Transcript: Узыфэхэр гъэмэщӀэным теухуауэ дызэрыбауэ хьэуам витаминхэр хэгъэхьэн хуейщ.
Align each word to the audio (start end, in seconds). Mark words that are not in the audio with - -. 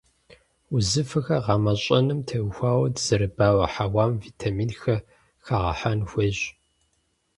Узыфэхэр 0.75 1.41
гъэмэщӀэным 1.45 2.19
теухуауэ 2.27 2.87
дызэрыбауэ 2.95 3.65
хьэуам 3.73 4.11
витаминхэр 4.23 4.99
хэгъэхьэн 5.45 5.99
хуейщ. 6.09 6.39